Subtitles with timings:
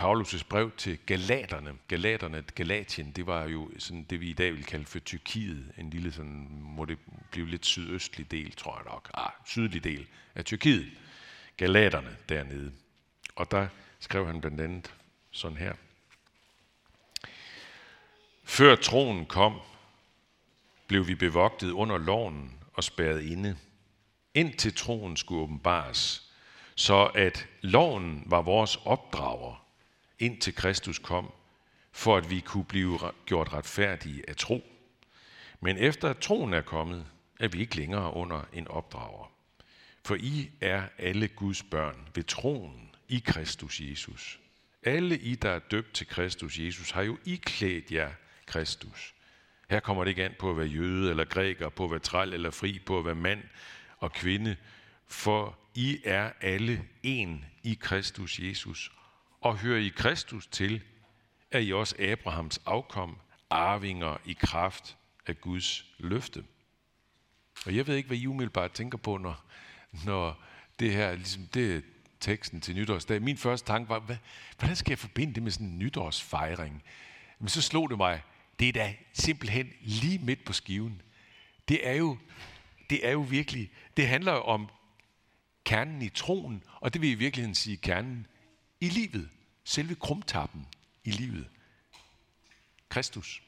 [0.00, 1.78] Paulus' brev til Galaterne.
[1.88, 5.72] Galaterne, Galatien, det var jo sådan det, vi i dag vil kalde for Tyrkiet.
[5.78, 6.98] En lille sådan, må det
[7.30, 9.10] blive lidt sydøstlig del, tror jeg nok.
[9.14, 10.90] Ah, sydlig del af Tyrkiet.
[11.56, 12.72] Galaterne dernede.
[13.36, 13.68] Og der
[13.98, 14.94] skrev han blandt andet
[15.30, 15.74] sådan her.
[18.44, 19.60] Før troen kom,
[20.86, 23.56] blev vi bevogtet under loven og spærret inde,
[24.34, 26.30] indtil troen skulle åbenbares,
[26.74, 29.69] så at loven var vores opdrager,
[30.20, 31.32] indtil Kristus kom,
[31.92, 34.64] for at vi kunne blive gjort retfærdige af tro.
[35.60, 37.06] Men efter at troen er kommet,
[37.40, 39.32] er vi ikke længere under en opdrager.
[40.04, 44.40] For I er alle Guds børn ved troen i Kristus Jesus.
[44.82, 48.10] Alle I, der er døbt til Kristus Jesus, har jo iklædt jer
[48.46, 49.14] Kristus.
[49.70, 52.32] Her kommer det ikke an på at være jøde eller græker, på at være træl
[52.32, 53.42] eller fri, på at være mand
[53.98, 54.56] og kvinde,
[55.08, 58.92] for I er alle en i Kristus Jesus.
[59.40, 60.82] Og hører I Kristus til,
[61.50, 63.18] er I også Abrahams afkom,
[63.50, 66.44] arvinger i kraft af Guds løfte.
[67.66, 69.44] Og jeg ved ikke, hvad I umiddelbart tænker på, når,
[70.04, 70.42] når
[70.78, 71.80] det her, ligesom det er
[72.20, 73.22] teksten til nytårsdag.
[73.22, 74.16] Min første tanke var, hvad,
[74.58, 76.82] hvordan skal jeg forbinde det med sådan en nytårsfejring?
[77.38, 78.22] Men så slog det mig,
[78.58, 81.02] det er da simpelthen lige midt på skiven.
[81.68, 82.18] Det er jo,
[82.90, 84.68] det er jo virkelig, det handler jo om
[85.64, 88.26] kernen i troen, og det vil i virkeligheden sige kernen
[88.80, 89.28] i livet.
[89.70, 90.66] Selve krumtappen
[91.04, 91.46] i livet.
[92.88, 93.42] Kristus.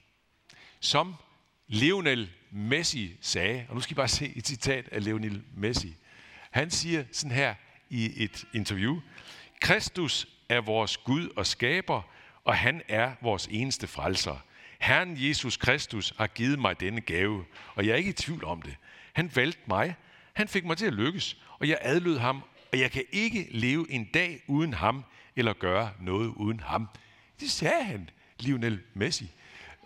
[0.80, 1.14] Som
[1.66, 5.94] Lionel Messi sagde, og nu skal I bare se et citat af Lionel Messi.
[6.50, 7.54] Han siger sådan her
[7.90, 9.00] i et interview,
[9.60, 12.02] Kristus er vores Gud og skaber,
[12.44, 14.36] og han er vores eneste frelser.
[14.80, 18.62] Herren Jesus Kristus har givet mig denne gave, og jeg er ikke i tvivl om
[18.62, 18.76] det.
[19.12, 19.94] Han valgte mig,
[20.32, 23.90] han fik mig til at lykkes, og jeg adlød ham, og jeg kan ikke leve
[23.90, 25.04] en dag uden ham,
[25.36, 26.88] eller gøre noget uden ham.
[27.40, 29.32] Det sagde han, Lionel Messi.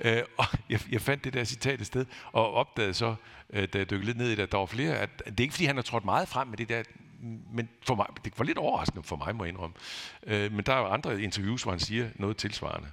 [0.01, 3.15] Øh, og jeg, jeg fandt det der citat et sted, og opdagede så,
[3.51, 5.43] øh, da jeg dykkede lidt ned i det, at der var flere, at det er
[5.43, 6.83] ikke fordi, han har trådt meget frem med det der,
[7.53, 9.77] men for mig, det var lidt overraskende for mig, må jeg indrømme.
[10.27, 12.89] Øh, men der er jo andre interviews, hvor han siger noget tilsvarende.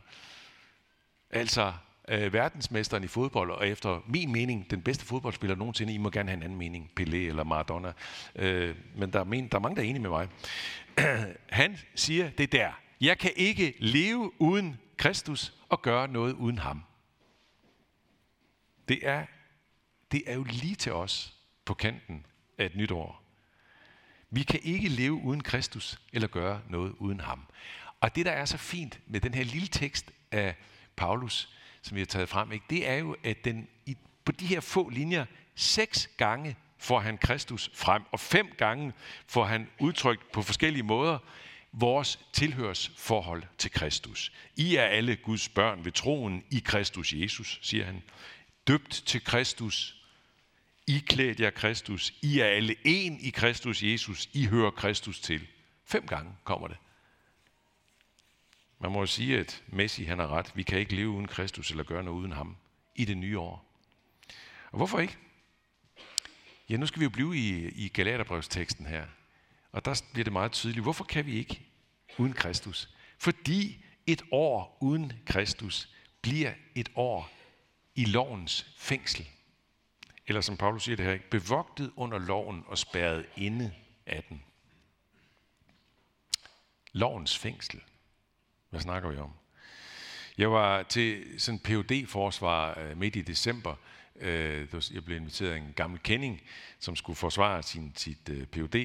[1.30, 1.74] Altså,
[2.09, 6.30] øh, verdensmesteren i fodbold, og efter min mening, den bedste fodboldspiller nogensinde, I må gerne
[6.30, 7.94] have en anden mening, Pelé eller Maradona,
[8.36, 10.28] øh, men der er, men, der er mange, der er enige med mig.
[11.50, 12.72] Han siger det der,
[13.02, 16.84] jeg kan ikke leve uden Kristus og gøre noget uden ham.
[18.88, 19.25] Det er,
[20.12, 21.34] det er jo lige til os
[21.66, 22.25] på kanten
[22.58, 23.24] af et nyt år.
[24.30, 27.41] Vi kan ikke leve uden Kristus eller gøre noget uden ham.
[28.02, 30.56] Og det, der er så fint med den her lille tekst af
[30.96, 34.46] Paulus, som vi har taget frem, ikke, det er jo, at den i, på de
[34.46, 38.94] her få linjer, seks gange får han Kristus frem, og fem gange
[39.28, 41.18] får han udtrykt på forskellige måder
[41.72, 44.32] vores tilhørsforhold til Kristus.
[44.56, 48.04] I er alle Guds børn ved troen i Kristus Jesus, siger han.
[48.68, 49.96] Døbt til Kristus.
[50.88, 52.14] I klædt jer Kristus.
[52.22, 54.30] I er alle en i Kristus Jesus.
[54.34, 55.48] I hører Kristus til.
[55.86, 56.78] Fem gange kommer det.
[58.84, 60.52] Man må jo sige, at Messi han har ret.
[60.56, 62.58] Vi kan ikke leve uden Kristus eller gøre noget uden ham
[62.96, 63.66] i det nye år.
[64.72, 65.18] Og hvorfor ikke?
[66.70, 69.06] Ja, nu skal vi jo blive i, i Galaterbrevsteksten her.
[69.72, 70.84] Og der bliver det meget tydeligt.
[70.84, 71.62] Hvorfor kan vi ikke
[72.18, 72.90] uden Kristus?
[73.18, 75.90] Fordi et år uden Kristus
[76.22, 77.32] bliver et år
[77.96, 79.30] i lovens fængsel.
[80.28, 83.74] Eller som Paulus siger det her, bevogtet under loven og spærret inde
[84.06, 84.44] af den.
[86.92, 87.82] Lovens fængsel.
[88.73, 89.31] Hvad snakker vi om?
[90.38, 93.75] Jeg var til sådan phd forsvar øh, midt i december.
[94.19, 96.41] Øh, jeg blev inviteret af en gammel kending,
[96.79, 98.75] som skulle forsvare sin, sit øh, phd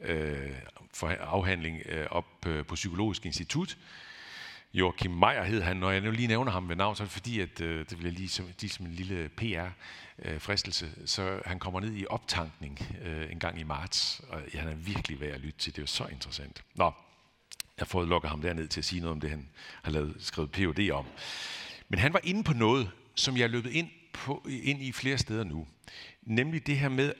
[0.00, 0.50] øh,
[0.92, 3.78] for afhandling øh, op øh, på Psykologisk Institut.
[4.74, 5.76] Joachim Meyer hed han.
[5.76, 8.04] Når jeg nu lige nævner ham ved navn, så er det fordi, at det vil
[8.04, 10.90] jeg lige som, lige som en lille PR-fristelse.
[11.06, 12.96] Så han kommer ned i optankning
[13.30, 15.76] en gang i marts, og han er virkelig værd at lytte til.
[15.76, 16.64] Det er så interessant.
[16.74, 16.92] Nå,
[17.76, 19.48] jeg har fået lukket ham derned til at sige noget om det, han
[19.82, 20.90] har lavet, skrevet Ph.D.
[20.92, 21.06] om.
[21.88, 25.18] Men han var inde på noget, som jeg er løbet ind, på, ind i flere
[25.18, 25.66] steder nu.
[26.22, 27.12] Nemlig det her med,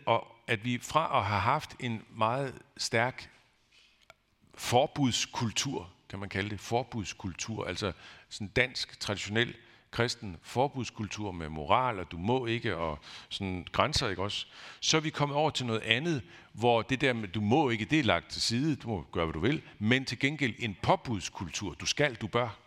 [0.46, 3.31] at vi fra at have haft en meget stærk
[4.55, 7.93] forbudskultur, kan man kalde det, forbudskultur, altså
[8.29, 9.55] sådan dansk, traditionel
[9.94, 12.99] kristen forbudskultur med moral, og du må ikke, og
[13.29, 14.46] sådan grænser, ikke også?
[14.81, 17.85] Så er vi kommet over til noget andet, hvor det der med, du må ikke,
[17.85, 20.76] det er lagt til side, du må gøre, hvad du vil, men til gengæld en
[20.82, 22.58] påbudskultur, du skal, du bør.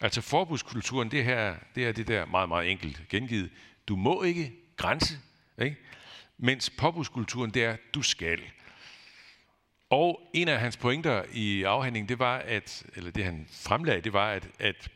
[0.00, 3.50] Altså forbudskulturen, det her, det er det der meget, meget enkelt gengivet.
[3.88, 5.18] Du må ikke, grænse,
[5.62, 5.76] ikke?
[6.38, 8.40] Mens påbudskulturen, det er, du skal.
[9.90, 14.12] Og en af hans pointer i afhandlingen, det var, at, eller det han fremlagde, det
[14.12, 14.90] var, at, at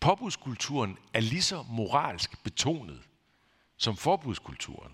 [0.00, 3.02] påbudskulturen er lige så moralsk betonet
[3.76, 4.92] som forbudskulturen.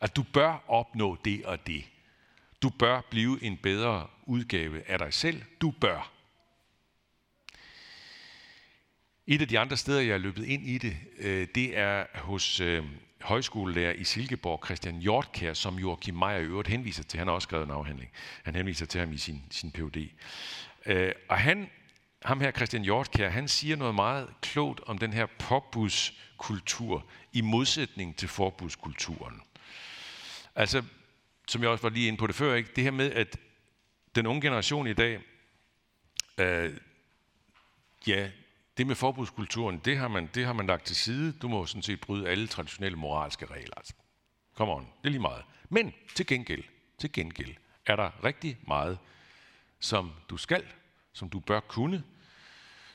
[0.00, 1.84] At du bør opnå det og det.
[2.62, 5.42] Du bør blive en bedre udgave af dig selv.
[5.60, 6.12] Du bør.
[9.26, 12.60] Et af de andre steder, jeg er løbet ind i det, øh, det er hos
[12.60, 12.84] øh,
[13.20, 17.18] højskolelærer i Silkeborg, Christian Hjortkær, som Joachim Meyer i øvrigt henviser til.
[17.18, 18.10] Han har også skrevet en afhandling.
[18.42, 20.10] Han henviser til ham i sin, sin Ph.D.
[20.86, 21.70] Øh, og han,
[22.24, 28.16] ham her, Christian Hjortkær, han siger noget meget klogt om den her påbudskultur i modsætning
[28.16, 29.42] til forbudskulturen.
[30.54, 30.82] Altså,
[31.48, 32.70] som jeg også var lige inde på det før, ikke?
[32.76, 33.36] det her med, at
[34.14, 35.20] den unge generation i dag,
[36.38, 36.76] øh,
[38.06, 38.30] ja,
[38.76, 41.32] det med forbudskulturen, det har, man, det har man lagt til side.
[41.32, 43.74] Du må sådan set bryde alle traditionelle moralske regler.
[43.76, 43.94] Altså.
[44.54, 45.44] Come on, det er lige meget.
[45.68, 46.64] Men til gengæld,
[46.98, 47.54] til gengæld
[47.86, 48.98] er der rigtig meget,
[49.80, 50.64] som du skal,
[51.12, 52.02] som du bør kunne.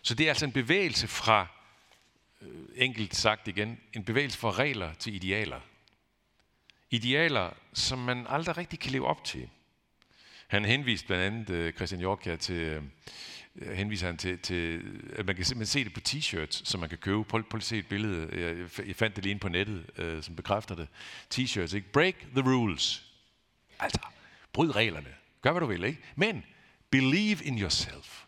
[0.02, 1.48] Så det er altså en bevægelse fra,
[2.42, 5.60] øh, enkelt sagt igen, en bevægelse fra regler til idealer.
[6.92, 9.50] Idealer, som man aldrig rigtig kan leve op til.
[10.48, 12.84] Han henviste blandt andet øh, Christian Jorka til, øh,
[13.76, 14.82] henviser han til, til,
[15.16, 17.24] at man kan simpelthen se det på t-shirts, som man kan købe.
[17.24, 18.30] Prøv, prøv at se et billede.
[18.32, 20.88] Jeg, jeg fandt det lige inde på nettet, øh, som bekræfter det.
[21.36, 21.92] T-shirts, ikke?
[21.92, 23.06] Break the rules.
[23.80, 24.00] Altså,
[24.54, 25.10] bryd reglerne.
[25.42, 26.02] Gør, hvad du vil, ikke?
[26.16, 26.44] Men,
[26.90, 28.28] believe in yourself.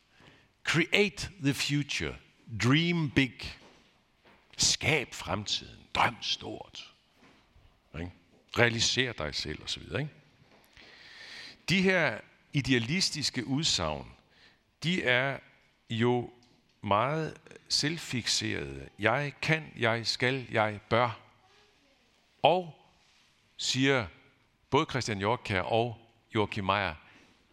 [0.63, 2.15] Create the future.
[2.63, 3.33] Dream big.
[4.57, 5.79] Skab fremtiden.
[5.93, 6.93] Drøm stort.
[7.95, 8.11] Ikke?
[8.57, 10.09] Realiser dig selv, osv., ikke?
[11.69, 12.19] De her
[12.53, 14.11] idealistiske udsagn,
[14.83, 15.39] de er
[15.89, 16.31] jo
[16.81, 17.37] meget
[17.69, 18.89] selvfixerede.
[18.99, 21.19] Jeg kan, jeg skal, jeg bør.
[22.41, 22.75] Og,
[23.57, 24.07] siger
[24.69, 25.97] både Christian Jorkær og
[26.35, 26.95] Joachim Meyer,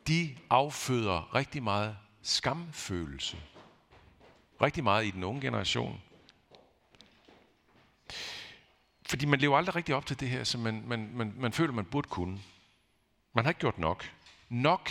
[0.08, 3.36] de afføder rigtig meget skamfølelse.
[4.62, 6.02] Rigtig meget i den unge generation.
[9.08, 11.72] Fordi man lever aldrig rigtig op til det her, som man, man, man, man føler,
[11.72, 12.38] man burde kunne.
[13.32, 14.10] Man har ikke gjort nok.
[14.48, 14.90] Nok,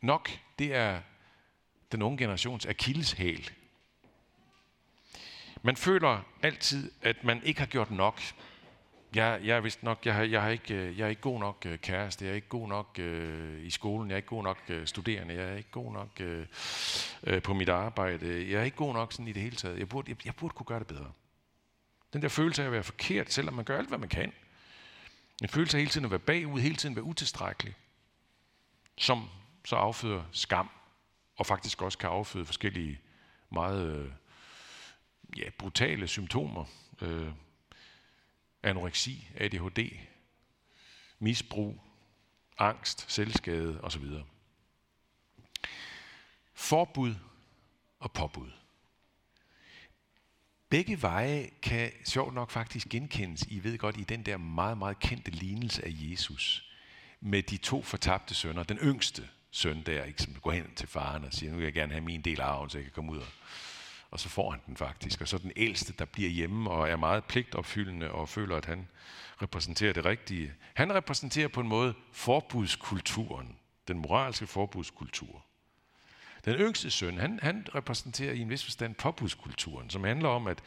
[0.00, 1.00] nok, det er
[1.92, 3.50] den unge generations akilleshæl.
[5.62, 8.20] Man føler altid, at man ikke har gjort nok.
[9.14, 11.40] Jeg, jeg er vist nok, jeg, har, jeg, har ikke, øh, jeg er ikke god
[11.40, 14.42] nok uh, kæreste, jeg er ikke god nok øh, i skolen, jeg er ikke god
[14.42, 16.46] nok øh, studerende, jeg er ikke god nok øh,
[17.22, 19.78] øh, på mit arbejde, jeg er ikke god nok sådan i det hele taget.
[19.78, 21.12] Jeg burde, jeg, jeg burde kunne gøre det bedre.
[22.12, 24.32] Den der følelse af at være forkert, selvom man gør alt, hvad man kan.
[25.42, 27.74] En følelse af hele tiden at være bagud, hele tiden at være utilstrækkelig,
[28.98, 29.28] som
[29.64, 30.70] så afføder skam
[31.38, 33.00] og faktisk også kan afføde forskellige
[33.50, 34.10] meget øh,
[35.36, 36.64] ja, brutale symptomer.
[37.00, 37.28] Øh,
[38.62, 39.96] anoreksi, ADHD,
[41.18, 41.80] misbrug,
[42.58, 44.04] angst, selvskade osv.
[46.54, 47.14] Forbud
[47.98, 48.50] og påbud.
[50.68, 54.98] Begge veje kan sjovt nok faktisk genkendes, I ved godt, i den der meget, meget
[54.98, 56.64] kendte lignelse af Jesus
[57.20, 58.62] med de to fortabte sønner.
[58.62, 61.72] Den yngste, søn der, ikke, som går hen til faren og siger, nu vil jeg
[61.72, 63.26] gerne have min del af arven, så jeg kan komme ud og,
[64.10, 65.20] og så får han den faktisk.
[65.20, 68.88] Og så den ældste, der bliver hjemme og er meget pligtopfyldende og føler, at han
[69.42, 70.52] repræsenterer det rigtige.
[70.74, 73.56] Han repræsenterer på en måde forbudskulturen,
[73.88, 75.44] den moralske forbudskultur.
[76.44, 80.62] Den yngste søn, han, han repræsenterer i en vis forstand påbudskulturen, som handler om, at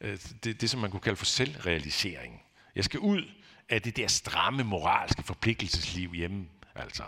[0.00, 2.42] øh, det, det, som man kunne kalde for selvrealisering.
[2.74, 3.22] Jeg skal ud
[3.68, 6.46] af det der stramme moralske forpligtelsesliv hjemme.
[6.74, 7.02] Altså,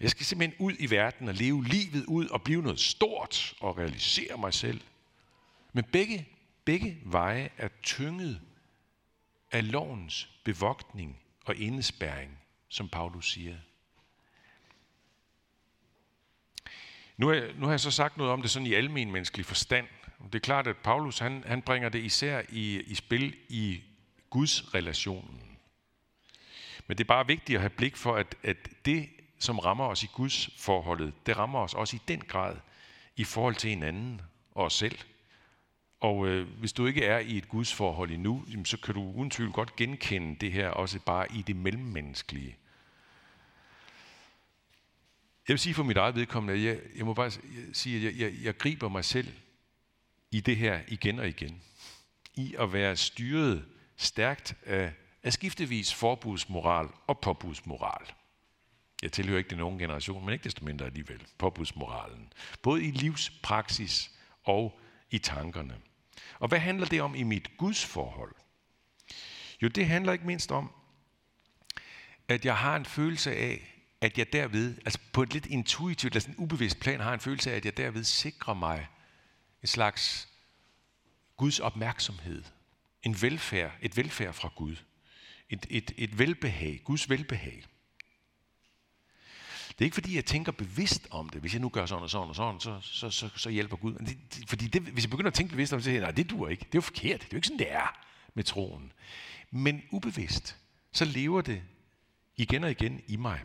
[0.00, 3.78] jeg skal simpelthen ud i verden og leve livet ud og blive noget stort og
[3.78, 4.80] realisere mig selv.
[5.72, 6.28] Men begge,
[6.64, 8.40] begge veje er tynget
[9.52, 13.56] af lovens bevogtning og indespæring, som Paulus siger.
[17.16, 19.86] Nu har, nu har jeg så sagt noget om det sådan i almen menneskelig forstand.
[20.24, 23.82] Det er klart, at Paulus han, han bringer det især i, i spil i
[24.30, 25.40] Guds relationen.
[26.86, 30.02] Men det er bare vigtigt at have blik for, at, at det som rammer os
[30.02, 32.56] i Guds forholdet, det rammer os også i den grad
[33.16, 34.20] i forhold til hinanden
[34.54, 34.98] og os selv.
[36.00, 39.30] Og øh, hvis du ikke er i et Guds forhold endnu, så kan du uden
[39.30, 42.56] tvivl godt genkende det her også bare i det mellemmenneskelige.
[45.48, 47.30] Jeg vil sige for mit eget vedkommende, at jeg, jeg må bare
[47.72, 49.32] sige, at jeg, jeg, jeg griber mig selv
[50.30, 51.62] i det her igen og igen.
[52.34, 53.64] I at være styret
[53.96, 58.06] stærkt af, af skiftevis forbudsmoral og påbudsmoral.
[59.04, 61.26] Jeg tilhører ikke den unge generation, men ikke desto mindre alligevel.
[61.38, 62.32] Påbudsmoralen.
[62.62, 64.10] Både i livspraksis
[64.44, 64.80] og
[65.10, 65.76] i tankerne.
[66.38, 68.34] Og hvad handler det om i mit Guds forhold?
[69.62, 70.70] Jo, det handler ikke mindst om,
[72.28, 76.20] at jeg har en følelse af, at jeg derved, altså på et lidt intuitivt, eller
[76.20, 78.86] sådan ubevidst plan, har en følelse af, at jeg derved sikrer mig
[79.62, 80.28] en slags
[81.36, 82.42] Guds opmærksomhed.
[83.02, 84.76] En velfærd, et velfærd fra Gud.
[85.50, 87.64] Et, et, et velbehag, Guds velbehag.
[89.78, 91.40] Det er ikke fordi, jeg tænker bevidst om det.
[91.40, 93.94] Hvis jeg nu gør sådan og sådan og sådan, så, så, så, så hjælper Gud.
[93.94, 96.02] Det, det, fordi det, hvis jeg begynder at tænke bevidst om det, så siger jeg,
[96.02, 96.60] nej, det dur ikke.
[96.60, 97.20] Det er jo forkert.
[97.20, 98.04] Det er jo ikke sådan, det er
[98.34, 98.92] med troen.
[99.50, 100.56] Men ubevidst,
[100.92, 101.62] så lever det
[102.36, 103.40] igen og igen i mig.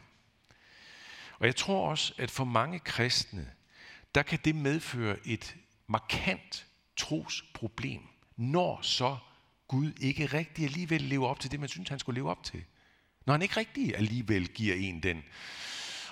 [1.40, 3.52] Og jeg tror også, at for mange kristne,
[4.16, 5.56] der kan det medføre et
[5.88, 6.68] markant
[6.98, 8.02] trosproblem,
[8.38, 9.18] når så
[9.68, 12.64] Gud ikke rigtig alligevel lever op til det, man synes, han skulle leve op til.
[13.26, 15.24] Når han ikke rigtig alligevel giver en den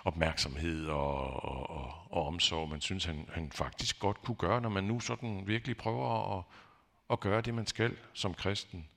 [0.05, 4.69] opmærksomhed og, og, og, og omsorg, man synes, han, han faktisk godt kunne gøre, når
[4.69, 6.43] man nu sådan virkelig prøver at,
[7.09, 8.87] at gøre det, man skal som kristen.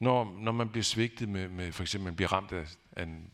[0.00, 3.30] Når, når man bliver svigtet med, med, for eksempel man bliver ramt af, af en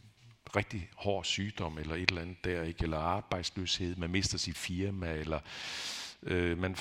[0.57, 2.83] rigtig hård sygdom, eller et eller andet der, ikke?
[2.83, 5.41] eller arbejdsløshed, man mister sit firma, eller
[6.23, 6.77] øh, man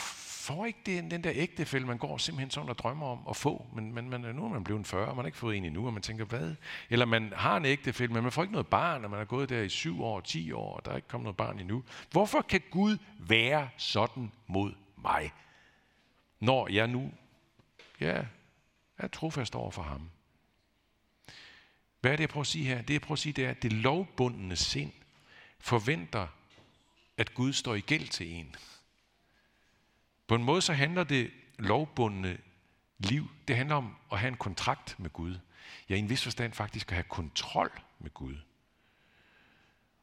[0.49, 3.65] får ikke den, den der ægtefælde, man går simpelthen sådan og drømmer om at få,
[3.75, 5.85] men, men man, nu er man blevet 40, og man har ikke fået en endnu,
[5.85, 6.55] og man tænker, hvad?
[6.89, 9.49] Eller man har en ægtefælde, men man får ikke noget barn, og man har gået
[9.49, 11.83] der i 7 år, 10 år, og der er ikke kommet noget barn endnu.
[12.11, 15.33] Hvorfor kan Gud være sådan mod mig,
[16.39, 17.11] når jeg nu
[17.99, 18.21] ja,
[18.97, 20.09] er trofast over for ham?
[22.01, 22.81] Hvad er det, jeg prøver at sige her?
[22.81, 24.91] Det, jeg prøver at sige, det er, at det lovbundne sind
[25.59, 26.27] forventer,
[27.17, 28.55] at Gud står i gæld til en.
[30.29, 32.37] På en måde så handler det lovbundne
[32.97, 35.35] liv, det handler om at have en kontrakt med Gud.
[35.89, 38.35] Ja, i en vis forstand faktisk at have kontrol med Gud.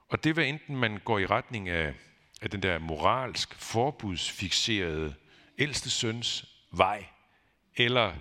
[0.09, 1.95] Og det var enten man går i retning af,
[2.43, 5.15] af den der moralsk forbudsfixerede
[5.59, 7.07] ældste søns vej,
[7.77, 8.15] eller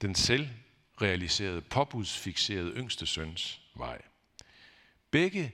[0.00, 4.02] den selvrealiserede, påbudsfixerede yngste søns vej.
[5.10, 5.52] Begge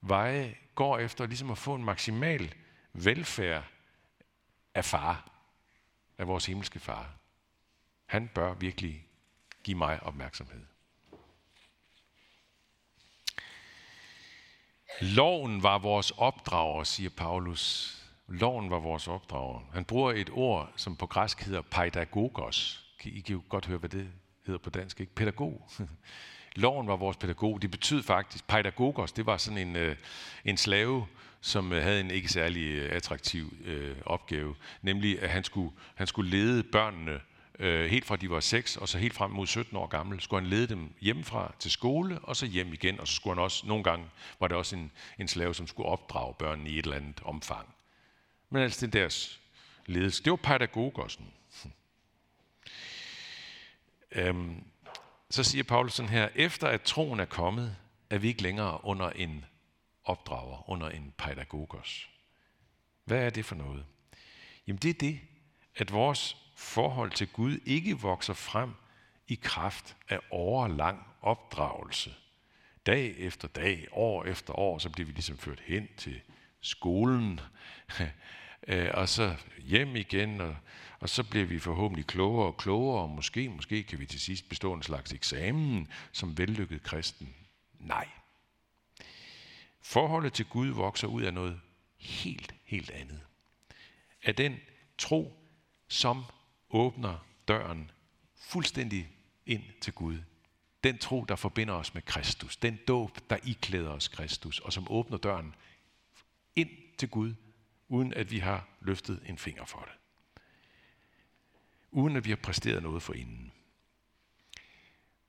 [0.00, 2.54] veje går efter ligesom at få en maksimal
[2.92, 3.64] velfærd
[4.78, 5.30] af far,
[6.18, 7.14] af vores himmelske far.
[8.06, 9.06] Han bør virkelig
[9.64, 10.64] give mig opmærksomhed.
[15.00, 17.94] Loven var vores opdrager, siger Paulus.
[18.28, 19.60] Loven var vores opdrager.
[19.72, 22.84] Han bruger et ord, som på græsk hedder pædagogos.
[23.04, 24.12] I kan jo godt høre, hvad det
[24.46, 25.14] hedder på dansk, ikke?
[25.14, 25.68] Pædagog.
[26.56, 27.62] Loven var vores pædagog.
[27.62, 29.96] Det betyder faktisk, pædagogos, det var sådan en, øh,
[30.44, 31.06] en slave,
[31.40, 36.06] som øh, havde en ikke særlig øh, attraktiv øh, opgave, nemlig at han skulle, han
[36.06, 37.20] skulle lede børnene
[37.58, 40.42] øh, helt fra de var 6 og så helt frem mod 17 år gamle, skulle
[40.42, 43.66] han lede dem hjemmefra til skole og så hjem igen, og så skulle han også,
[43.66, 44.06] nogle gange
[44.40, 47.74] var det også en, en slave, som skulle opdrage børnene i et eller andet omfang.
[48.50, 49.40] Men altså det deres
[49.86, 51.32] ledelse, det var pædagogosen.
[54.12, 54.64] øhm,
[55.30, 57.76] så siger Paulus sådan her, efter at troen er kommet,
[58.10, 59.44] er vi ikke længere under en
[60.04, 62.10] opdrager, under en pædagogos.
[63.04, 63.84] Hvad er det for noget?
[64.66, 65.20] Jamen det er det,
[65.76, 68.74] at vores forhold til Gud ikke vokser frem
[69.28, 72.14] i kraft af overlang opdragelse.
[72.86, 76.20] Dag efter dag, år efter år, så bliver vi ligesom ført hen til
[76.60, 77.40] skolen,
[78.66, 80.56] øh, og så hjem igen, og,
[81.00, 84.48] og så bliver vi forhåbentlig klogere og klogere, og måske, måske kan vi til sidst
[84.48, 87.34] bestå en slags eksamen som vellykket kristen.
[87.80, 88.08] Nej.
[89.80, 91.60] Forholdet til Gud vokser ud af noget
[91.96, 93.20] helt, helt andet.
[94.22, 94.56] Af den
[94.98, 95.34] tro,
[95.88, 96.24] som
[96.70, 97.90] åbner døren
[98.36, 99.08] fuldstændig
[99.46, 100.18] ind til Gud.
[100.84, 102.56] Den tro, der forbinder os med Kristus.
[102.56, 105.54] Den dåb, der iklæder os Kristus, og som åbner døren
[106.56, 107.34] ind til Gud,
[107.88, 109.92] uden at vi har løftet en finger for det.
[111.90, 113.52] Uden at vi har præsteret noget for inden.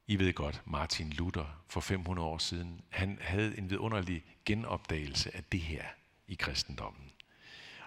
[0.07, 5.43] I ved godt, Martin Luther for 500 år siden, han havde en vidunderlig genopdagelse af
[5.43, 5.85] det her
[6.27, 7.11] i kristendommen.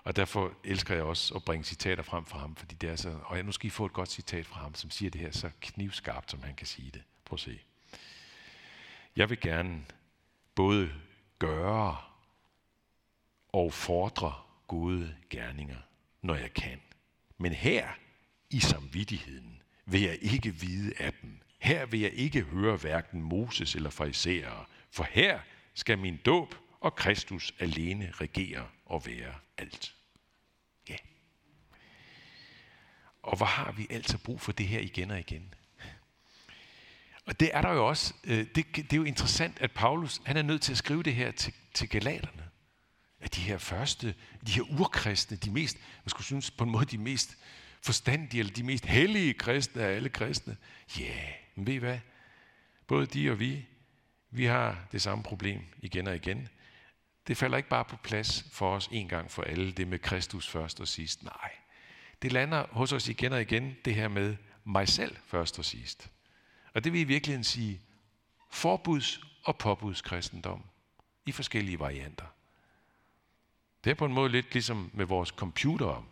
[0.05, 3.19] Og derfor elsker jeg også at bringe citater frem fra ham, fordi det er så,
[3.25, 5.31] og jeg nu skal I få et godt citat fra ham, som siger det her
[5.31, 7.03] så knivskarpt, som han kan sige det.
[7.25, 7.61] Prøv at se.
[9.17, 9.85] Jeg vil gerne
[10.55, 10.93] både
[11.39, 11.97] gøre
[13.49, 14.35] og fordre
[14.67, 15.79] gode gerninger,
[16.23, 16.81] når jeg kan.
[17.39, 17.89] Men her
[18.51, 21.41] i samvittigheden vil jeg ikke vide af dem.
[21.59, 25.41] Her vil jeg ikke høre hverken Moses eller farisæere, for her
[25.75, 29.95] skal min dåb og Kristus alene regere og være alt.
[30.89, 30.97] Ja.
[33.23, 35.55] Og hvor har vi altså brug for det her igen og igen?
[37.27, 40.37] Og det er der jo også, øh, det, det er jo interessant, at Paulus, han
[40.37, 42.52] er nødt til at skrive det her til, til galaterne.
[43.23, 44.15] At de her første,
[44.47, 47.39] de her urkristne, de mest, man skulle synes på en måde, de mest
[47.83, 50.57] forstandige, eller de mest hellige kristne af alle kristne.
[50.99, 51.99] Ja, yeah, men ved I hvad?
[52.87, 53.67] Både de og vi,
[54.35, 56.49] Vi har det samme problem igen og igen.
[57.27, 60.49] Det falder ikke bare på plads for os en gang for alle, det med Kristus
[60.49, 61.23] først og sidst.
[61.23, 61.51] Nej,
[62.23, 66.11] det lander hos os igen og igen, det her med mig selv først og sidst.
[66.75, 67.81] Og det vil i virkeligheden sige
[68.51, 70.65] forbuds- og påbudskristendom
[71.27, 72.27] i forskellige varianter.
[73.85, 76.05] Det er på en måde lidt ligesom med vores computere,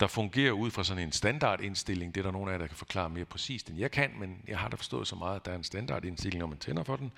[0.00, 2.14] der fungerer ud fra sådan en standardindstilling.
[2.14, 4.44] Det er der nogen af jer, der kan forklare mere præcist, end jeg kan, men
[4.48, 6.96] jeg har da forstået så meget, at der er en standardindstilling, når man tænder for
[6.96, 7.12] den.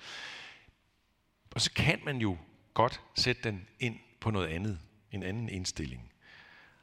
[1.51, 2.37] Og så kan man jo
[2.73, 4.79] godt sætte den ind på noget andet,
[5.11, 6.11] en anden indstilling.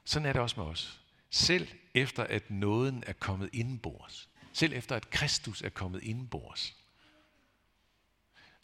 [0.05, 1.01] Sådan er det også med os.
[1.31, 6.77] Selv efter at nåden er kommet indenbords, selv efter at Kristus er kommet indenbords,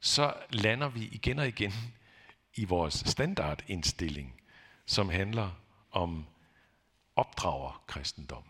[0.01, 1.73] så lander vi igen og igen
[2.55, 4.41] i vores standardindstilling,
[4.87, 5.51] som handler
[5.91, 6.27] om
[7.17, 8.45] opdrager kristendom.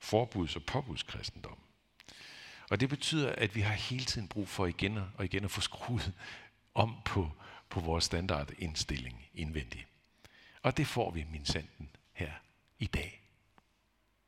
[0.00, 1.58] Forbuds- og påbudskristendom.
[2.70, 5.60] Og det betyder, at vi har hele tiden brug for igen og igen at få
[5.60, 6.12] skruet
[6.74, 7.30] om på,
[7.68, 9.86] på vores standardindstilling indvendigt.
[10.62, 12.32] Og det får vi min sanden her
[12.78, 13.22] i dag.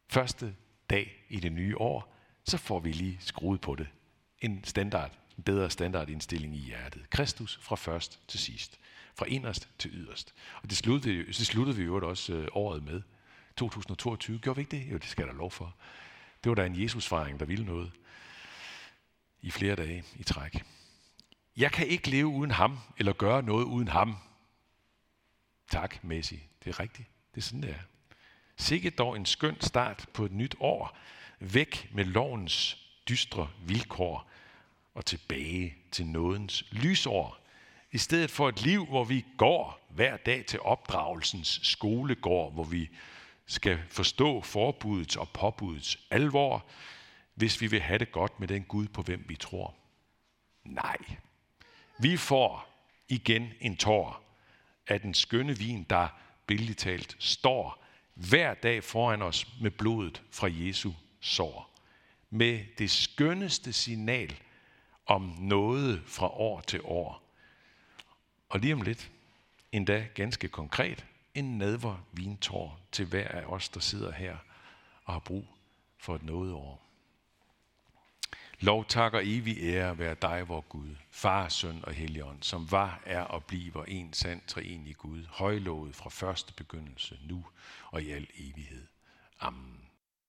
[0.09, 0.57] Første
[0.91, 2.15] dag i det nye år,
[2.45, 3.89] så får vi lige skruet på det.
[4.39, 7.11] En standard, en bedre standardindstilling i hjertet.
[7.11, 8.79] Kristus fra først til sidst.
[9.15, 10.35] Fra inderst til yderst.
[10.63, 13.03] Og det sluttede, det sluttede vi jo også øh, året med.
[13.57, 14.39] 2022.
[14.39, 14.93] Gjorde vi ikke det?
[14.93, 15.75] Jo, det skal der lov for.
[16.45, 17.93] Det var da en Jesusfejring, der ville noget.
[19.41, 20.65] I flere dage i træk.
[21.57, 24.17] Jeg kan ikke leve uden ham, eller gøre noget uden ham.
[25.71, 26.43] Tak, Messi.
[26.65, 27.09] Det er rigtigt.
[27.35, 27.83] Det er sådan, det er.
[28.57, 30.97] Sikke dog en skøn start på et nyt år.
[31.41, 34.33] Væk med lovens dystre vilkår
[34.95, 37.39] og tilbage til nådens lysår.
[37.93, 42.89] I stedet for et liv, hvor vi går hver dag til opdragelsens skolegård, hvor vi
[43.47, 46.67] skal forstå forbudets og påbudets alvor,
[47.35, 49.75] hvis vi vil have det godt med den Gud, på hvem vi tror.
[50.65, 50.97] Nej.
[51.99, 52.69] Vi får
[53.09, 54.39] igen en tår
[54.87, 56.09] af den skønne vin, der
[56.47, 57.85] billigt talt står
[58.15, 61.75] hver dag foran os med blodet fra Jesu sår.
[62.31, 64.41] Med det skønneste signal
[65.07, 67.23] om noget fra år til år.
[68.49, 69.11] Og lige om lidt,
[69.73, 74.37] endda ganske konkret, en nadver vintår til hver af os, der sidder her
[75.05, 75.47] og har brug
[75.99, 76.83] for et nådeår.
[78.61, 83.21] Lov takker evig ære være dig, vor Gud, Far, Søn og Helligånd, som var, er
[83.21, 87.45] og bliver en sand treenig Gud, højlovet fra første begyndelse, nu
[87.91, 88.87] og i al evighed.
[89.41, 89.92] Amen.